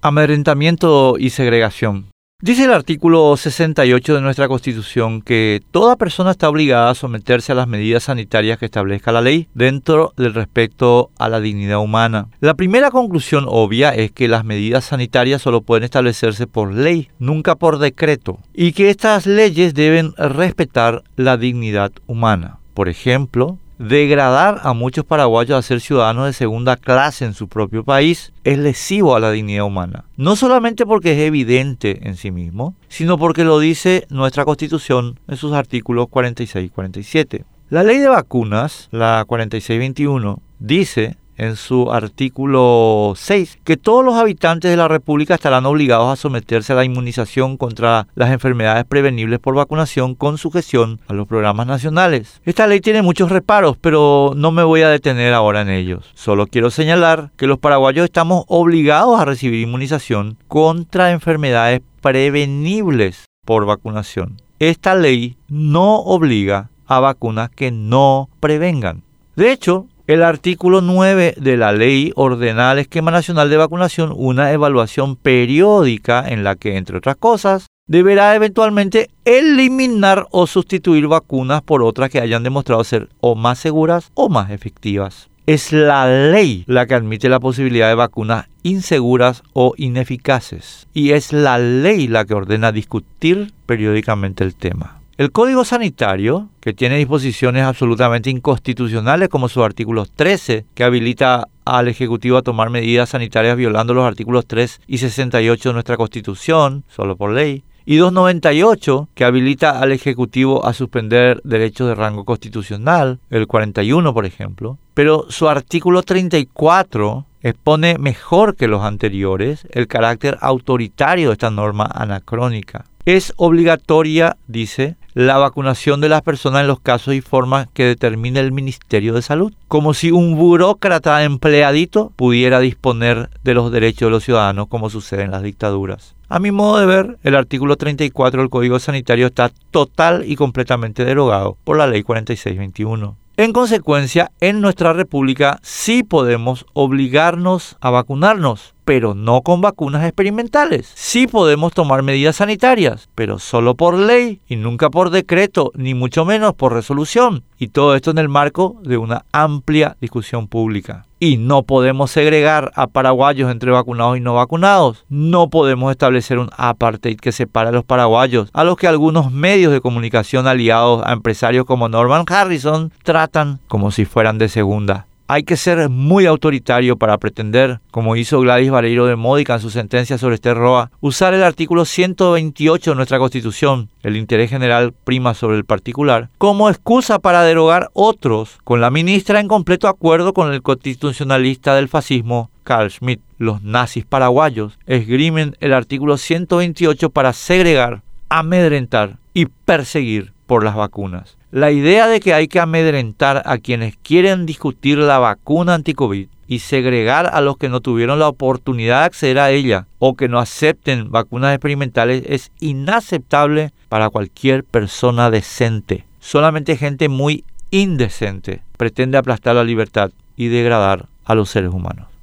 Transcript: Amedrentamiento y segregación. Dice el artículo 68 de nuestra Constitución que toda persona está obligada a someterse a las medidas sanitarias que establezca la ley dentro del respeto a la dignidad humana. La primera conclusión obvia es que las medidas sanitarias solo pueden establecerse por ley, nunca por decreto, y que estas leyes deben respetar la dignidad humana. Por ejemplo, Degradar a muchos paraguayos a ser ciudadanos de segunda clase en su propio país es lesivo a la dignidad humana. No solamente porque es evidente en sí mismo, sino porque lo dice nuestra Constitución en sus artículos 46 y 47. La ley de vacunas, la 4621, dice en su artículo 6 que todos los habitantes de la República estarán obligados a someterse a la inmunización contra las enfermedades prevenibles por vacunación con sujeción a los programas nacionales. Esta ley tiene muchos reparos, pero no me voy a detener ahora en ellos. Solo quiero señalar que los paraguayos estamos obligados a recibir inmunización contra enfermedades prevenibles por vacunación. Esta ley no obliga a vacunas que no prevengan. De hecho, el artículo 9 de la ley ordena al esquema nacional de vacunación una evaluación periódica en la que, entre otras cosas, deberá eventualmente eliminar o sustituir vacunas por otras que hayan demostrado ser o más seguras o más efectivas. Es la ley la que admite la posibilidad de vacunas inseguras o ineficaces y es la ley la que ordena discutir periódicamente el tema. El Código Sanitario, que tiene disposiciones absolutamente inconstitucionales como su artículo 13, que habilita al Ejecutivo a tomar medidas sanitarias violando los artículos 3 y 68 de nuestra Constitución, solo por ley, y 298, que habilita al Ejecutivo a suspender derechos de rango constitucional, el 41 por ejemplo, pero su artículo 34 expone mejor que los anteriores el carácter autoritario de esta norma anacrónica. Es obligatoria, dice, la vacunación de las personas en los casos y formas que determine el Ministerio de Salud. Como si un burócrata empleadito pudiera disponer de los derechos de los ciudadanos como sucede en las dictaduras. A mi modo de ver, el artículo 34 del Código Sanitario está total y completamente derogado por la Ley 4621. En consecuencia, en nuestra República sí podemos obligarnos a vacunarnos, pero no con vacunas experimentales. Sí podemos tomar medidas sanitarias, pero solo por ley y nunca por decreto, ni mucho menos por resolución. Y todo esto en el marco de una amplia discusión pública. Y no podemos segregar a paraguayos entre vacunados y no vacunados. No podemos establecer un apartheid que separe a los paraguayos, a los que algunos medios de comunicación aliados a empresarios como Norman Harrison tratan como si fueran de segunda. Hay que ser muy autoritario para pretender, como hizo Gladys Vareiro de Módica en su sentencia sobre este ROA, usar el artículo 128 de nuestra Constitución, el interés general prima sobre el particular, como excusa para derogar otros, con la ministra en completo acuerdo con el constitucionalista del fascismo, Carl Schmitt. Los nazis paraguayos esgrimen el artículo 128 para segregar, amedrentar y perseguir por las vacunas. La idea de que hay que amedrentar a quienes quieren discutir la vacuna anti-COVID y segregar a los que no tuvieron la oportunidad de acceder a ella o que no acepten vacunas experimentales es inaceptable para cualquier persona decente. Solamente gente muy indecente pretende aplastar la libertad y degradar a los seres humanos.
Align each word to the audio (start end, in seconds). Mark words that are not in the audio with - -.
Amedrentamiento 0.00 1.16
y 1.18 1.30
segregación. 1.30 2.06
Dice 2.40 2.66
el 2.66 2.72
artículo 2.72 3.36
68 3.36 4.14
de 4.14 4.20
nuestra 4.20 4.46
Constitución 4.46 5.22
que 5.22 5.60
toda 5.72 5.96
persona 5.96 6.30
está 6.30 6.48
obligada 6.48 6.90
a 6.90 6.94
someterse 6.94 7.50
a 7.50 7.56
las 7.56 7.66
medidas 7.66 8.04
sanitarias 8.04 8.60
que 8.60 8.66
establezca 8.66 9.10
la 9.10 9.22
ley 9.22 9.48
dentro 9.54 10.12
del 10.16 10.34
respeto 10.34 11.10
a 11.18 11.28
la 11.28 11.40
dignidad 11.40 11.80
humana. 11.80 12.28
La 12.38 12.54
primera 12.54 12.92
conclusión 12.92 13.46
obvia 13.48 13.92
es 13.92 14.12
que 14.12 14.28
las 14.28 14.44
medidas 14.44 14.84
sanitarias 14.84 15.42
solo 15.42 15.62
pueden 15.62 15.82
establecerse 15.82 16.46
por 16.46 16.72
ley, 16.72 17.08
nunca 17.18 17.56
por 17.56 17.80
decreto, 17.80 18.38
y 18.54 18.70
que 18.70 18.90
estas 18.90 19.26
leyes 19.26 19.74
deben 19.74 20.12
respetar 20.16 21.02
la 21.16 21.36
dignidad 21.36 21.90
humana. 22.06 22.60
Por 22.72 22.88
ejemplo, 22.88 23.58
Degradar 23.78 24.60
a 24.64 24.72
muchos 24.72 25.04
paraguayos 25.04 25.56
a 25.56 25.62
ser 25.62 25.80
ciudadanos 25.80 26.26
de 26.26 26.32
segunda 26.32 26.76
clase 26.76 27.24
en 27.24 27.32
su 27.32 27.46
propio 27.46 27.84
país 27.84 28.32
es 28.42 28.58
lesivo 28.58 29.14
a 29.14 29.20
la 29.20 29.30
dignidad 29.30 29.64
humana. 29.64 30.04
No 30.16 30.34
solamente 30.34 30.84
porque 30.84 31.12
es 31.12 31.20
evidente 31.20 32.08
en 32.08 32.16
sí 32.16 32.32
mismo, 32.32 32.74
sino 32.88 33.18
porque 33.18 33.44
lo 33.44 33.60
dice 33.60 34.04
nuestra 34.10 34.44
Constitución 34.44 35.20
en 35.28 35.36
sus 35.36 35.52
artículos 35.52 36.08
46 36.08 36.66
y 36.66 36.70
47. 36.70 37.44
La 37.70 37.84
ley 37.84 37.98
de 37.98 38.08
vacunas, 38.08 38.88
la 38.90 39.24
4621, 39.28 40.42
dice 40.58 41.16
en 41.38 41.56
su 41.56 41.90
artículo 41.90 43.14
6 43.16 43.60
que 43.64 43.76
todos 43.76 44.04
los 44.04 44.16
habitantes 44.16 44.70
de 44.70 44.76
la 44.76 44.88
República 44.88 45.36
estarán 45.36 45.64
obligados 45.64 46.12
a 46.12 46.20
someterse 46.20 46.72
a 46.72 46.76
la 46.76 46.84
inmunización 46.84 47.56
contra 47.56 48.06
las 48.14 48.30
enfermedades 48.30 48.84
prevenibles 48.84 49.38
por 49.38 49.54
vacunación 49.54 50.14
con 50.14 50.36
sujeción 50.36 51.00
a 51.08 51.14
los 51.14 51.26
programas 51.26 51.66
nacionales. 51.66 52.40
Esta 52.44 52.66
ley 52.66 52.80
tiene 52.80 53.02
muchos 53.02 53.30
reparos, 53.30 53.76
pero 53.80 54.32
no 54.36 54.52
me 54.52 54.64
voy 54.64 54.82
a 54.82 54.90
detener 54.90 55.32
ahora 55.32 55.62
en 55.62 55.70
ellos. 55.70 56.10
Solo 56.14 56.46
quiero 56.46 56.70
señalar 56.70 57.30
que 57.36 57.46
los 57.46 57.58
paraguayos 57.58 58.04
estamos 58.04 58.44
obligados 58.48 59.18
a 59.18 59.24
recibir 59.24 59.60
inmunización 59.60 60.36
contra 60.48 61.12
enfermedades 61.12 61.80
prevenibles 62.00 63.24
por 63.44 63.64
vacunación. 63.64 64.42
Esta 64.58 64.94
ley 64.94 65.36
no 65.48 66.00
obliga 66.00 66.70
a 66.86 67.00
vacunas 67.00 67.50
que 67.50 67.70
no 67.70 68.28
prevengan. 68.40 69.02
De 69.36 69.52
hecho, 69.52 69.86
el 70.08 70.22
artículo 70.22 70.80
9 70.80 71.34
de 71.36 71.56
la 71.58 71.72
ley 71.72 72.12
ordena 72.16 72.70
al 72.70 72.78
esquema 72.78 73.10
nacional 73.10 73.50
de 73.50 73.58
vacunación 73.58 74.10
una 74.16 74.50
evaluación 74.52 75.16
periódica 75.16 76.26
en 76.26 76.44
la 76.44 76.56
que, 76.56 76.78
entre 76.78 76.96
otras 76.96 77.16
cosas, 77.16 77.66
deberá 77.86 78.34
eventualmente 78.34 79.10
eliminar 79.26 80.26
o 80.30 80.46
sustituir 80.46 81.08
vacunas 81.08 81.60
por 81.60 81.82
otras 81.82 82.08
que 82.08 82.20
hayan 82.20 82.42
demostrado 82.42 82.82
ser 82.84 83.10
o 83.20 83.34
más 83.34 83.58
seguras 83.58 84.10
o 84.14 84.30
más 84.30 84.50
efectivas. 84.50 85.28
Es 85.44 85.74
la 85.74 86.06
ley 86.06 86.64
la 86.66 86.86
que 86.86 86.94
admite 86.94 87.28
la 87.28 87.38
posibilidad 87.38 87.88
de 87.88 87.94
vacunas 87.94 88.46
inseguras 88.62 89.42
o 89.52 89.74
ineficaces 89.76 90.88
y 90.94 91.10
es 91.10 91.34
la 91.34 91.58
ley 91.58 92.08
la 92.08 92.24
que 92.24 92.32
ordena 92.32 92.72
discutir 92.72 93.52
periódicamente 93.66 94.42
el 94.42 94.54
tema. 94.54 94.97
El 95.18 95.32
Código 95.32 95.64
Sanitario, 95.64 96.48
que 96.60 96.72
tiene 96.72 96.96
disposiciones 96.96 97.64
absolutamente 97.64 98.30
inconstitucionales 98.30 99.28
como 99.28 99.48
su 99.48 99.64
artículo 99.64 100.06
13, 100.06 100.64
que 100.76 100.84
habilita 100.84 101.48
al 101.64 101.88
Ejecutivo 101.88 102.36
a 102.36 102.42
tomar 102.42 102.70
medidas 102.70 103.08
sanitarias 103.08 103.56
violando 103.56 103.94
los 103.94 104.04
artículos 104.04 104.46
3 104.46 104.80
y 104.86 104.98
68 104.98 105.70
de 105.70 105.72
nuestra 105.72 105.96
Constitución, 105.96 106.84
solo 106.86 107.16
por 107.16 107.32
ley, 107.32 107.64
y 107.84 107.96
298, 107.96 109.08
que 109.16 109.24
habilita 109.24 109.80
al 109.80 109.90
Ejecutivo 109.90 110.64
a 110.64 110.72
suspender 110.72 111.40
derechos 111.42 111.88
de 111.88 111.96
rango 111.96 112.24
constitucional, 112.24 113.18
el 113.30 113.48
41 113.48 114.14
por 114.14 114.24
ejemplo, 114.24 114.78
pero 114.94 115.26
su 115.30 115.48
artículo 115.48 116.04
34 116.04 117.26
expone 117.42 117.98
mejor 117.98 118.54
que 118.54 118.68
los 118.68 118.82
anteriores 118.82 119.66
el 119.72 119.88
carácter 119.88 120.38
autoritario 120.40 121.30
de 121.30 121.32
esta 121.32 121.50
norma 121.50 121.90
anacrónica. 121.92 122.84
Es 123.04 123.32
obligatoria, 123.36 124.36
dice, 124.48 124.96
la 125.18 125.36
vacunación 125.36 126.00
de 126.00 126.08
las 126.08 126.22
personas 126.22 126.60
en 126.60 126.68
los 126.68 126.78
casos 126.78 127.12
y 127.12 127.20
formas 127.20 127.66
que 127.74 127.82
determine 127.84 128.38
el 128.38 128.52
Ministerio 128.52 129.14
de 129.14 129.20
Salud. 129.20 129.52
Como 129.66 129.92
si 129.92 130.12
un 130.12 130.36
burócrata 130.36 131.24
empleadito 131.24 132.12
pudiera 132.14 132.60
disponer 132.60 133.28
de 133.42 133.54
los 133.54 133.72
derechos 133.72 134.06
de 134.06 134.10
los 134.10 134.22
ciudadanos 134.22 134.68
como 134.68 134.90
sucede 134.90 135.22
en 135.22 135.32
las 135.32 135.42
dictaduras. 135.42 136.14
A 136.28 136.38
mi 136.38 136.52
modo 136.52 136.78
de 136.78 136.86
ver, 136.86 137.18
el 137.24 137.34
artículo 137.34 137.74
34 137.74 138.42
del 138.42 138.48
Código 138.48 138.78
Sanitario 138.78 139.26
está 139.26 139.50
total 139.72 140.22
y 140.24 140.36
completamente 140.36 141.04
derogado 141.04 141.56
por 141.64 141.76
la 141.76 141.88
Ley 141.88 142.04
4621. 142.04 143.16
En 143.38 143.52
consecuencia, 143.52 144.30
en 144.40 144.60
nuestra 144.60 144.92
República 144.92 145.58
sí 145.62 146.04
podemos 146.04 146.64
obligarnos 146.74 147.76
a 147.80 147.90
vacunarnos, 147.90 148.74
pero 148.88 149.14
no 149.14 149.42
con 149.42 149.60
vacunas 149.60 150.02
experimentales. 150.04 150.90
Sí 150.94 151.26
podemos 151.26 151.74
tomar 151.74 152.02
medidas 152.02 152.36
sanitarias, 152.36 153.10
pero 153.14 153.38
solo 153.38 153.74
por 153.74 153.98
ley 153.98 154.40
y 154.48 154.56
nunca 154.56 154.88
por 154.88 155.10
decreto, 155.10 155.72
ni 155.74 155.92
mucho 155.92 156.24
menos 156.24 156.54
por 156.54 156.72
resolución. 156.72 157.44
Y 157.58 157.68
todo 157.68 157.94
esto 157.94 158.10
en 158.10 158.16
el 158.16 158.30
marco 158.30 158.78
de 158.82 158.96
una 158.96 159.26
amplia 159.30 159.98
discusión 160.00 160.48
pública. 160.48 161.04
Y 161.20 161.36
no 161.36 161.64
podemos 161.64 162.10
segregar 162.10 162.72
a 162.76 162.86
paraguayos 162.86 163.50
entre 163.50 163.72
vacunados 163.72 164.16
y 164.16 164.20
no 164.20 164.32
vacunados. 164.32 165.04
No 165.10 165.50
podemos 165.50 165.90
establecer 165.90 166.38
un 166.38 166.48
apartheid 166.56 167.18
que 167.18 167.32
separe 167.32 167.68
a 167.68 167.72
los 167.72 167.84
paraguayos, 167.84 168.48
a 168.54 168.64
los 168.64 168.78
que 168.78 168.86
algunos 168.86 169.30
medios 169.30 169.70
de 169.70 169.82
comunicación 169.82 170.46
aliados 170.46 171.02
a 171.04 171.12
empresarios 171.12 171.66
como 171.66 171.90
Norman 171.90 172.24
Harrison 172.26 172.90
tratan 173.02 173.58
como 173.68 173.90
si 173.90 174.06
fueran 174.06 174.38
de 174.38 174.48
segunda. 174.48 175.07
Hay 175.30 175.42
que 175.42 175.58
ser 175.58 175.90
muy 175.90 176.24
autoritario 176.24 176.96
para 176.96 177.18
pretender, 177.18 177.80
como 177.90 178.16
hizo 178.16 178.40
Gladys 178.40 178.70
Vareiro 178.70 179.04
de 179.04 179.14
Módica 179.14 179.56
en 179.56 179.60
su 179.60 179.68
sentencia 179.68 180.16
sobre 180.16 180.36
este 180.36 180.54
ROA, 180.54 180.90
usar 181.02 181.34
el 181.34 181.42
artículo 181.42 181.84
128 181.84 182.92
de 182.92 182.96
nuestra 182.96 183.18
Constitución, 183.18 183.90
el 184.02 184.16
interés 184.16 184.48
general 184.48 184.94
prima 185.04 185.34
sobre 185.34 185.58
el 185.58 185.66
particular, 185.66 186.30
como 186.38 186.70
excusa 186.70 187.18
para 187.18 187.42
derogar 187.42 187.90
otros, 187.92 188.56
con 188.64 188.80
la 188.80 188.90
ministra 188.90 189.38
en 189.38 189.48
completo 189.48 189.86
acuerdo 189.86 190.32
con 190.32 190.50
el 190.50 190.62
constitucionalista 190.62 191.74
del 191.74 191.88
fascismo, 191.88 192.48
Carl 192.64 192.90
Schmitt. 192.90 193.20
Los 193.36 193.62
nazis 193.62 194.06
paraguayos 194.06 194.78
esgrimen 194.86 195.56
el 195.60 195.74
artículo 195.74 196.16
128 196.16 197.10
para 197.10 197.34
segregar, 197.34 198.00
amedrentar 198.30 199.18
y 199.34 199.44
perseguir 199.44 200.32
por 200.46 200.64
las 200.64 200.74
vacunas. 200.74 201.37
La 201.50 201.70
idea 201.70 202.06
de 202.08 202.20
que 202.20 202.34
hay 202.34 202.46
que 202.46 202.60
amedrentar 202.60 203.42
a 203.46 203.56
quienes 203.56 203.96
quieren 203.96 204.44
discutir 204.44 204.98
la 204.98 205.18
vacuna 205.18 205.72
anti-COVID 205.74 206.28
y 206.46 206.58
segregar 206.58 207.30
a 207.32 207.40
los 207.40 207.56
que 207.56 207.70
no 207.70 207.80
tuvieron 207.80 208.18
la 208.18 208.28
oportunidad 208.28 209.00
de 209.00 209.06
acceder 209.06 209.38
a 209.38 209.50
ella 209.50 209.86
o 209.98 210.14
que 210.14 210.28
no 210.28 210.40
acepten 210.40 211.10
vacunas 211.10 211.54
experimentales 211.54 212.22
es 212.26 212.52
inaceptable 212.60 213.72
para 213.88 214.10
cualquier 214.10 214.62
persona 214.62 215.30
decente. 215.30 216.04
Solamente 216.20 216.76
gente 216.76 217.08
muy 217.08 217.44
indecente 217.70 218.60
pretende 218.76 219.16
aplastar 219.16 219.54
la 219.54 219.64
libertad 219.64 220.10
y 220.36 220.48
degradar 220.48 221.06
a 221.24 221.34
los 221.34 221.48
seres 221.48 221.72
humanos. 221.72 222.17